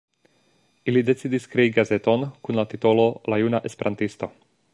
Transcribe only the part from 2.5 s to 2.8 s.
la